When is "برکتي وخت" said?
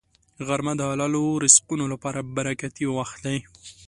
2.35-3.17